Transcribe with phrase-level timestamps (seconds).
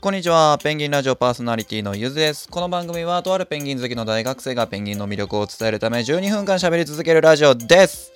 [0.00, 0.56] こんにちは。
[0.62, 2.48] ペンギンラジオパーソナリティのゆずです。
[2.48, 8.10] この番組はとあるペンギン好きの大学生がペンギンの魅力を伝えるため12分間喋り続けるラジオです。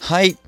[0.00, 0.38] はい。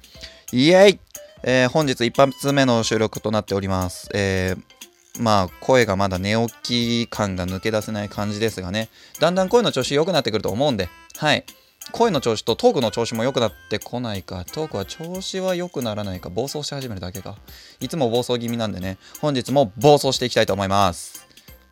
[0.51, 0.98] イエイ、
[1.43, 4.09] えー、本日一発目の収録となっております。
[4.14, 8.88] えー、まあ声がまだ寝起き感が抜け出せない感じですがね。
[9.20, 11.44] だんだん声の調子良くなってくると思うんで、はい。
[11.92, 17.37] 声の調子とトークの調子も良くなってこないか、トークは調子は良くならないか、暴走し始めるだけか。
[17.80, 21.27] いつも暴走気味なんでね、本日も暴走していきたいと思います。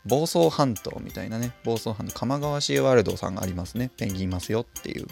[0.06, 3.90] 暴走半島みたいなね、暴走半島、鎌川シーワールドさんがありますね。
[3.96, 5.06] ペンギンいますよっていう。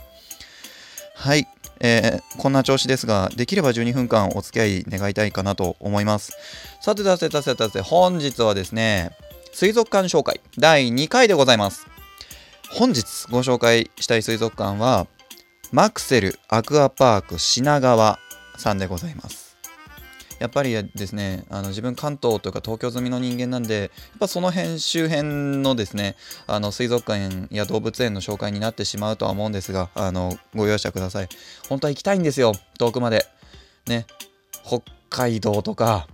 [1.17, 1.47] はい、
[1.81, 6.33] えー、こんな調子ですが、できれば12分間お付き合い願いたいかなと思います。
[6.81, 9.11] さてさてさてさて、本日はですね、
[9.53, 11.94] 水族館紹介第2回でございます。
[12.71, 15.07] 本日ご紹介したい水族館は
[15.73, 18.19] マクセルアクアパーク品川
[18.57, 19.57] さんでございます。
[20.41, 31.29] やっぱりですねあの自分関東というか東京済みの人間なんでやっぱその辺周辺のですねあの水族館や動物園の紹介になってしまうとは思うんですがあのご容赦ください。
[31.69, 33.25] 本当は行きたいんですよ遠くまで。
[33.87, 34.07] ね
[34.65, 36.09] 北海道とか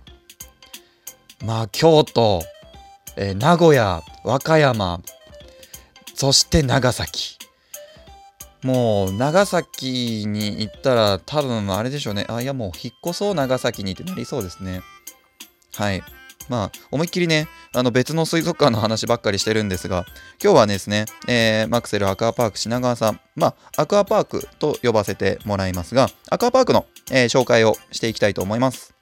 [1.43, 2.41] まあ京都、
[3.17, 5.01] えー、名古屋和歌山
[6.21, 7.39] そして長崎。
[8.61, 12.27] もう長崎に行ったら多分あれでしょうね。
[12.29, 14.81] あ、いやもう引っ越そう長崎にってなりそうですね。
[15.73, 16.03] はい。
[16.47, 20.05] まあ、思いっきりね、あの別の水族館の話ばっかりしてるんですが、
[20.39, 28.93] 今日はですね、えー、マクセルアクアパーク品川さん、まあ、アクアパークと呼ばせてもらいますが、アクアパークの、えー、紹介をしていきたいと思います。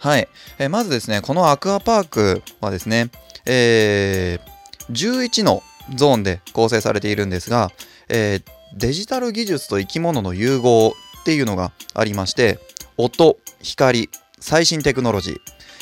[0.00, 0.26] はい。
[0.58, 3.12] えー、まずですね、このアクアパークはですね、
[3.46, 5.62] えー、11の
[5.94, 7.70] ゾーンで構成されているんですが、
[8.08, 8.42] えー、
[8.74, 12.58] デジタル技術と生き物の融合っていうのがありまして
[12.96, 15.36] 音光最新テクノロジー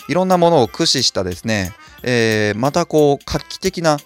[0.09, 3.99] いろんなものを駆使したですね、えー、またこう画期的な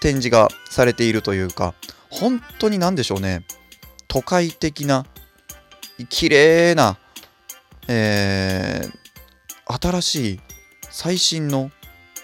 [0.00, 1.74] 展示がされているというか
[2.10, 3.44] 本当に何でしょうね
[4.08, 5.06] 都会的な
[6.08, 6.98] 綺麗な、
[7.88, 10.40] えー、新しい
[10.90, 11.70] 最新の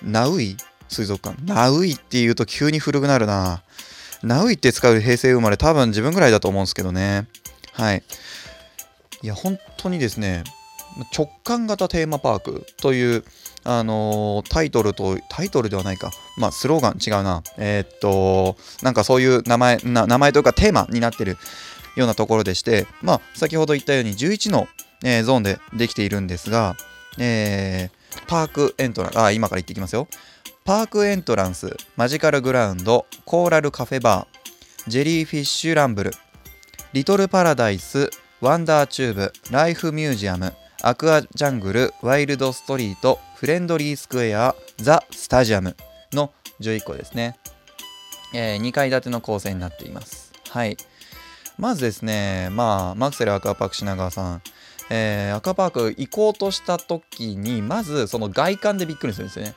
[0.02, 0.56] ナウイ
[0.88, 1.36] 水族館。
[1.44, 3.62] ナウイって言うと急に古くなるな。
[4.22, 7.26] ナウイって使う平成生まれ多分自分ぐらいだと思うんですけどね。
[7.72, 8.02] はい。
[9.22, 10.44] いや、本当にですね、
[11.16, 13.24] 直感型テーマパークという、
[13.64, 16.10] あのー、タイトルと、タイトルではないか。
[16.38, 17.42] まあ、スローガン違うな。
[17.58, 21.36] えー、っと、なんかそういう名前、名前というかテーマになってる
[21.96, 24.68] ようなところでして、まあ、先ほど言ったように11の、
[25.04, 26.76] えー、ゾーンでできているんですが、
[27.18, 30.08] えー、パークエントラン、あ、今から言ってきますよ。
[30.66, 36.10] パークエントランス、マジカルグラウンド、コーラルカフェバー、ジェリーフィッシュランブル、
[36.92, 38.10] リトルパラダイス、
[38.40, 45.76] ワンダーチューブ、ライフミュージアム、アクアジャングル、ワイルドストリート、フレンドリースクエア、ザ・スタジアム
[46.12, 47.38] の11個ですね。
[48.34, 50.32] えー、2階建ての構成になっています。
[50.50, 50.76] はい。
[51.58, 54.42] まずですね、まあ、マクセルアクアパーク品川さん、
[54.90, 59.54] えー、アクアパーク行こうとした時に、まずその外観でびっくりするんですよね。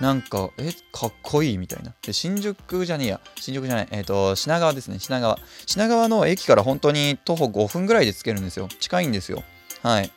[0.00, 1.92] なんか、え、かっこいいみたいな。
[2.02, 3.20] で、新宿じゃねえや。
[3.36, 3.88] 新宿じゃない。
[3.90, 4.98] えっ、ー、と、品川ですね。
[4.98, 5.38] 品川。
[5.66, 8.68] 品川の駅から本当に徒歩5分ぐらいで着けるんですよ。
[8.80, 9.44] 近いんですよ。
[9.82, 10.10] はい。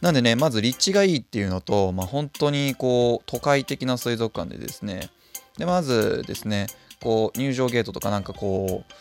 [0.00, 5.10] なんでね、まず立地がいいっていうのと、まあ、本当にこう、都会的な水族館でですね。
[5.58, 6.66] で、まずですね、
[7.02, 8.92] こう、入場ゲートとかなんかこう、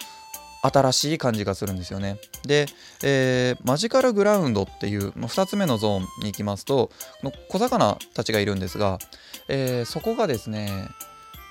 [0.68, 2.20] 新しい感じがするんですよね。
[2.46, 2.66] で、
[3.04, 9.00] えー、マジカルグラウンドっていう2つ目のゾーンに行きますとこの小魚たちがいるんですが、
[9.48, 10.88] えー、そこがですね、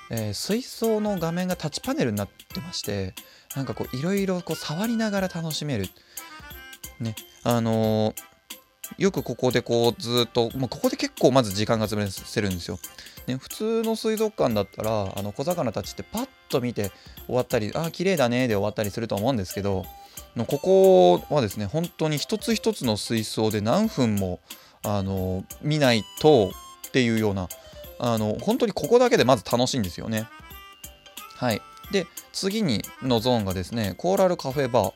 [0.09, 3.13] えー、水槽の画面がタッチパネルになってまして
[3.55, 5.87] なんかこういろいろ触りながら楽しめる。
[6.99, 8.13] ねあの
[8.97, 12.79] よくここでこうずっと、まあ、ここで結構まず時間が潰せるんですよ。
[13.27, 16.91] ね、普通の水族館だったらあの小魚たちってパッと見て
[17.27, 19.85] 終わったりああ綺麗だねで終わったりすると思うんですけど
[20.47, 24.39] ここはですね本当に一つ一つの水槽で何分も
[24.83, 26.51] あの見ないと
[26.87, 27.47] っていうような
[27.99, 30.27] あの本当にここだけでまず楽しいんですよね。
[31.37, 34.93] はい、で次にのゾーンがですねコーラルカフェバー。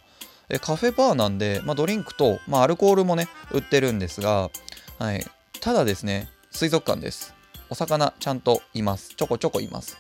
[0.52, 4.50] えカフェバーなんで、まあ、ドリンクと、まあ、アルコールもね売ってるんですが、
[4.98, 5.24] はい、
[5.62, 7.36] ただですね水族館です
[7.70, 9.14] お魚ちゃんといます。
[9.16, 9.98] ちょこちょこいます。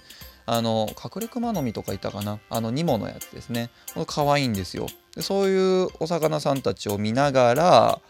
[0.51, 2.40] あの、隠れクマノミとかいたかな？
[2.50, 3.69] あの、ニモのやつですね。
[4.07, 5.22] 可愛いんですよで。
[5.22, 8.01] そういうお魚さんたちを見ながら、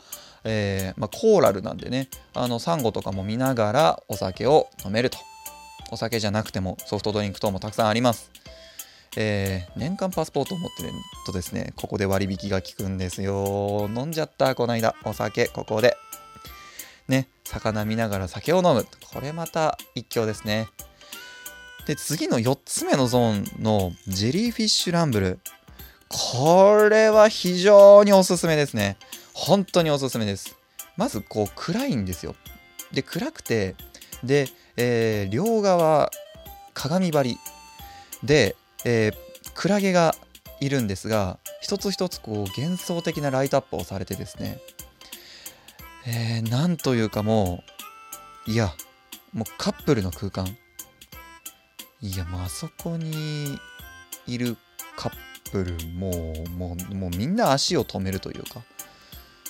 [0.45, 5.17] えー、まあ、コーラルなんでね、あの、サンゴとかも見ながらお酒を飲めると。
[5.91, 8.31] お酒じゃなくてもソフトドリンク等もたくさんあります。
[9.17, 10.91] えー、年間パスポートを持ってる
[11.25, 13.89] とですね、ここで割引が効くんですよ。
[13.93, 14.95] 飲んじゃった、この間。
[15.03, 15.97] お酒、ここで。
[17.09, 20.67] ね、魚見ながら酒を飲むこれまた一興ですね
[21.89, 25.39] で次の4つ目のゾーンのジェリーフィッシュランブル。
[26.07, 28.95] これは非常におすすめですね。
[29.33, 30.55] 本当におすすめです。
[30.97, 32.35] まずこう暗いんですよ。
[32.91, 33.73] で暗くて
[34.23, 36.11] で、えー、両側
[36.75, 37.37] 鏡張り。
[38.23, 38.55] で、
[38.85, 39.13] えー、
[39.55, 40.13] クラゲが
[40.59, 44.59] いるんですが一つ一つこう幻想的なライトアップをされてですね。
[46.05, 47.63] えー、なんというかも
[48.47, 48.75] ういや
[49.33, 50.55] もうカップルの空間。
[52.01, 53.59] いやもうあそこに
[54.25, 54.55] いる
[54.95, 58.61] カップルももうもうみんな足を止めるというか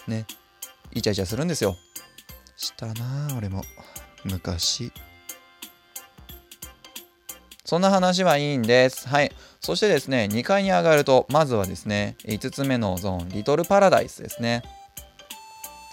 [0.07, 0.25] ね
[0.91, 1.77] イチャイチャするんですよ。
[2.57, 3.61] したな俺も
[4.25, 4.91] 昔。
[7.63, 9.07] そんな話はいいんです。
[9.07, 9.31] はい。
[9.61, 14.63] そしてですね2階に上がるとまずはですね5つ目のゾーンリトルパラダイスですね。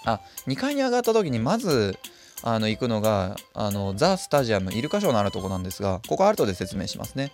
[0.07, 1.99] あ2階に上がった時にまず
[2.43, 7.33] あの行くのがあのザ・スタジアムイルカショーのあるとこなんですがここあとで説明しますね。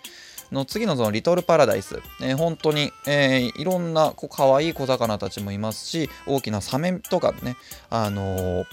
[0.51, 7.55] の次のそのリトルパラダイス、えー、本当に、えー、いろんなこう可愛い小魚たちもいますし大きなサメとかね
[7.89, 8.65] あのー、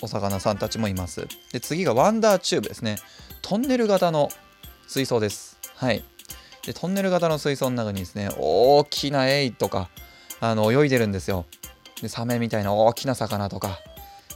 [0.00, 1.26] お魚さんたちもいます。
[1.52, 2.96] で次がワンダーチューブですね。
[3.42, 4.30] トンネル型の
[4.86, 5.58] 水槽です。
[5.76, 6.02] はい。
[6.64, 9.90] でトンネル型の水槽の中にですね大きなエイとか
[10.40, 11.44] あの泳いでるんですよ。
[12.00, 13.78] でサメみたいな大きな魚とか。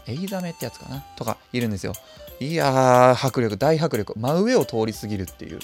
[0.08, 1.05] エイザメってやつかな？
[1.17, 1.93] とかいるんですよ。
[2.41, 4.19] いやー迫力大迫力。
[4.19, 5.58] 真上を通り過ぎるっていう。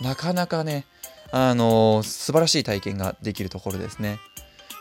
[0.00, 0.84] なかなかね
[1.30, 4.18] あのー、素晴らしい体験ができるところですね。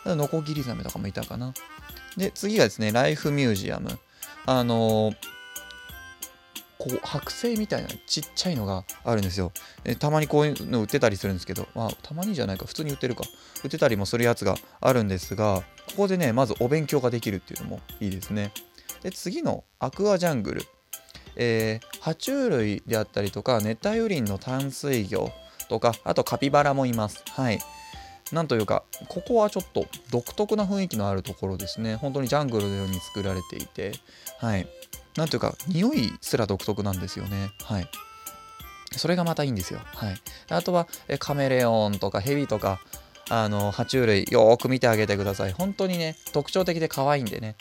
[0.05, 1.53] ノコギリザメとかもいたかな。
[2.17, 3.97] で次がですねライフミュージアム。
[4.45, 5.15] あのー、
[6.79, 9.51] こう剥製みたいなちっちゃいのがあるんですよ。
[9.85, 13.23] えたまにこういうの売ってたりするんですけど、まあ、たまにじゃないか、普通に売ってるか。
[13.63, 18.51] 売ってたりもするやつがあるんですが、ここでね、まずお勉強ができるっていうのもいいですね。
[19.01, 20.65] で、次のアクアジャングル。
[21.35, 25.31] えー、爬虫類であったりとか、熱帯雨林の淡水魚
[25.69, 27.23] とか、あとカピバラもいます。
[27.31, 27.59] はい。
[28.31, 31.95] なんというか、ここはちょっと独特な雰囲気のあるところですね。
[31.95, 33.93] 本当にジャングルのように作られていて、
[34.39, 34.67] はい。
[35.17, 37.87] なんというか匂いすら独特なんですよねはい
[38.97, 40.15] それがまたいいんですよはい
[40.49, 40.87] あとは
[41.19, 42.79] カメレオンとかヘビとか
[43.29, 47.55] あの爬虫類よーく見てあげてください本当にね特徴的で可愛いんでね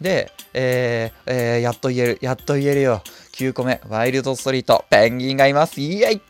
[0.00, 3.02] で、えーえー、やっと言えるやっと言えるよ
[3.32, 6.20] 9個目ワイルドストリートペンギンがいますイエイ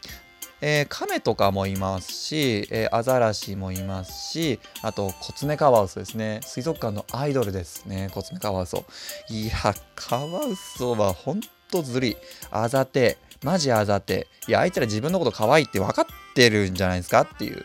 [0.62, 6.40] えー、カメとかもいますし、えー、アザラシもいますし、あとコツメカワウソですね。
[6.42, 8.84] 水族館のアイドルですね、コツメカワウソ。
[9.28, 9.52] いや、
[9.94, 11.40] カワウソはほん
[11.70, 12.16] とずるい。
[12.50, 14.26] あざて、マジあざて。
[14.48, 17.62] いや、あいつら自分のこと可愛いって分かってるんじゃないですかっていう、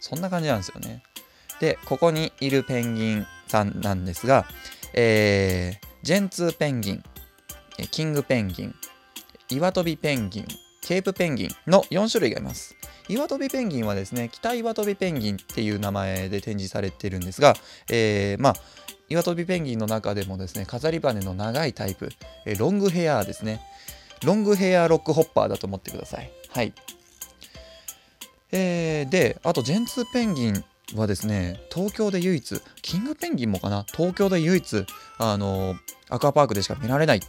[0.00, 1.04] そんな感じなんですよね。
[1.60, 4.44] で、ここにいるペンギンさんなんですが、
[4.96, 7.04] えー、ジェンツーペンギン、
[7.90, 8.74] キングペンギン、
[9.50, 10.46] 岩飛びペンギン、
[10.82, 12.76] ケープペンギンの4種類がいます。
[13.08, 17.54] 岩飛びペンギンはですね、北岩飛びペンギンっていう名前で展示されてるんですが、
[17.90, 18.54] えー、まあ、
[19.08, 22.10] 岩飛びペンギンの中でもですね、飾り羽の長いタイプ、
[22.46, 23.60] えロングヘアですね。
[24.24, 26.30] ロングヘアロックホッパーだと思ってください。
[26.50, 26.72] はい。
[28.52, 30.64] えー、で、あと、ジェンツーペンギン
[30.94, 34.86] はですね、東京で唯一、キングペンギンもかな、東京で唯一、
[35.18, 35.76] あの
[36.08, 37.22] アクアパークでしか見られないん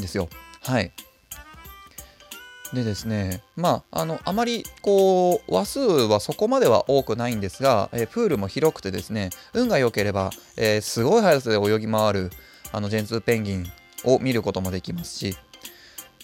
[0.00, 0.28] ですよ。
[0.62, 0.92] はい。
[2.72, 12.30] でですね、まあ、あの、あまり、こう、話数はそこまでは多くないんですが、えー、プールも広くてですね、運が良ければ、えー、すごい速さで泳ぎ回る、
[12.72, 13.66] あの、ジェンツーペンギン
[14.04, 15.36] を見ることもできますし、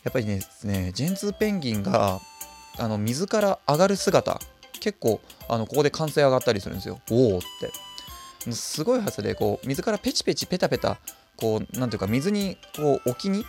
[0.02, 2.20] やっぱりですね、ジェンツーペンギンが、
[2.78, 4.40] あの、水から上がる姿、
[4.80, 7.00] 結構、あの、ここで歓声上がったりするんですよ。
[7.10, 7.40] おおっ
[8.44, 8.52] て。
[8.52, 10.98] すごい速さで、こう、水からペチペチペタペタ、
[11.36, 13.44] こう、なんていうか、水に、こう、沖に、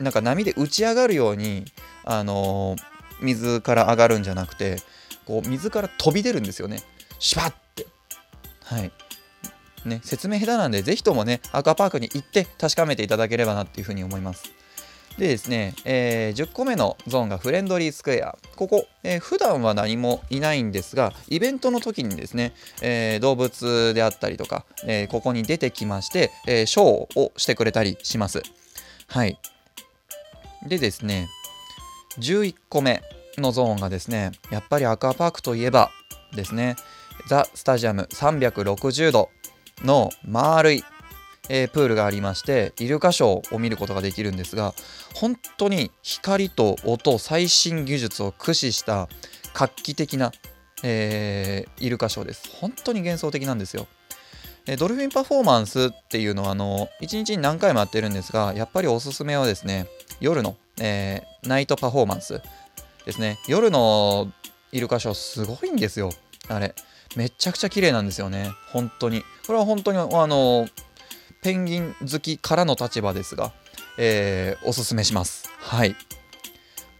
[0.00, 1.66] なんか波で打ち上がるように
[2.04, 2.78] あのー、
[3.20, 4.78] 水から上がるんじゃなくて
[5.26, 6.82] こう水から飛び出るんですよね
[7.18, 7.86] シュパッて
[8.64, 8.90] はい
[9.84, 14.50] ね説明下手なんでぜひともねアクアパークに行って確かめていただければなっていうふうに思います
[15.20, 18.38] でですね、えー、10個目のゾーンがフレンドリースクエア。
[18.56, 28.40] ここ、えー、普段は何もいないんですが、イベントの時にですね、えー、動物であったりとか、えー、ここに出てきまして、えー、ショーをしてくれたりします。
[29.08, 29.38] はい。
[30.66, 31.28] でですね、
[32.18, 33.02] 11個目
[33.36, 35.90] のゾーンがですね、やっぱりアクアパークといえば
[36.34, 36.76] ですね、
[37.28, 39.28] ザ・スタジアム360度
[39.84, 40.82] の丸い、
[41.52, 44.72] えー、プールがありまして、イルカショーを見ることができるんですが、
[45.14, 49.08] 本当に光と音、最新技術を駆使した
[49.52, 50.30] 画期的な、
[50.84, 52.48] えー、イルカショーです。
[52.60, 53.88] 本当に幻想的なんですよ。
[54.66, 59.86] えドルフィンパフォーマンスっていうのはあの1日に何回もやってるんですがやっぱりおすすめはですね
[60.20, 62.42] 夜の、えー、ナイトパフォーマンス
[63.06, 64.30] ですね夜の
[64.70, 66.10] イルカショーすごいんですよ
[66.48, 66.74] あれ
[67.16, 70.68] めちゃくちゃ綺麗なんですよね本当にこれは本当にあの
[71.42, 73.52] ペンギン好きからの立場ですが、
[73.98, 75.96] えー、おすすめしますはい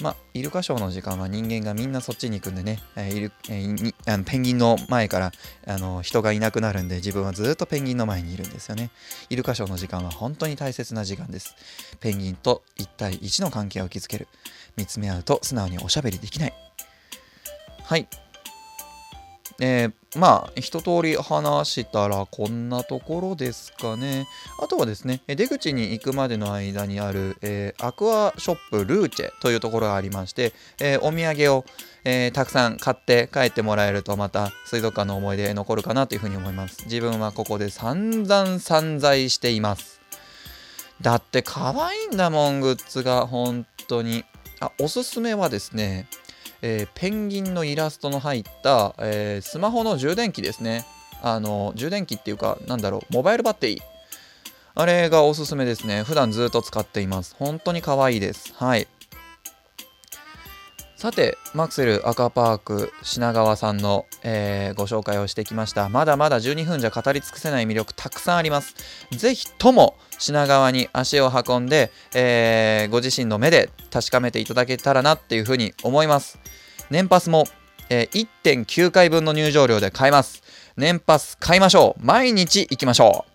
[0.00, 5.32] まあ、イルカショーの時間は人間がみんなそっちに行くんでね、えーイルえーあのペンギンの前から
[5.66, 8.90] あの人がいなくなるんで自分はずっとペンギンの前にいるんですよね。
[9.28, 11.54] イルカショーの時間は本当に大切な時間です。
[12.00, 14.26] ペンギンと1対1の関係を築ける。
[14.76, 16.54] 見つめ合うと素直におしゃべりできない。
[17.84, 18.08] はい。
[19.60, 24.26] えー、まあ一通り話したらこんなところですかね。
[24.58, 31.64] あとはですね出口に行くまでの間にある、えー、アクアショップルーチェというところがありまして、えー、お土産を、
[32.04, 36.84] えたくさん買って帰ってもらえるとまた水族館の思い出残るかなというふうに思います。
[36.84, 40.00] 自分はここで散々散財しています。
[41.02, 43.26] だって可愛いんだもんグッズが。
[43.26, 44.24] 本当に。
[44.60, 46.06] あおすすめはですね
[46.62, 50.84] えー、ペンギンのイラストの入った、えー、スマホの充電器ですね。
[51.22, 53.80] あの、充電器っていうか、なんだろう、モバイルバッテリー。
[54.74, 56.02] あれがおすすめですね。
[56.02, 57.34] 普段ずっと使っています。
[57.38, 58.54] 本当に可愛いです。
[58.56, 58.86] はい。
[61.00, 65.88] さて、マクセルアクアパーク品川さんの、えー、ご紹介をしてきました。
[65.88, 68.74] まだまだ12分じゃ語り尽くせない魅力たくさんあります。
[69.10, 76.38] ぜひとも品川に足を運んで、えー、ご自身の目で確かめていただけたらなっていうふうに思います。
[76.90, 77.46] 年パスも、
[77.88, 80.42] えー、1.9回分の入場料で買えます。
[80.76, 82.04] 年パス買いましょう。
[82.04, 83.29] 毎日行きましょう。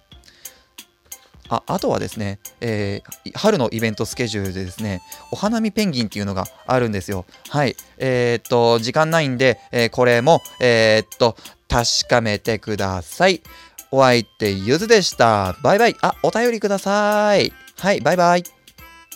[1.49, 7.25] ああとはですね、えー、春のイベントスケジュールでですね、お花見ペンギンっていうのがあるんですよ。
[7.49, 7.75] はい。
[7.97, 11.35] えー、っと、時間ないんで、えー、これも、え、っと、
[11.67, 13.41] 確かめてください。
[13.91, 15.55] お相手、ゆずでした。
[15.63, 15.95] バイバイ。
[16.01, 17.53] あ、お便りください。
[17.77, 18.54] はい、バイバイ。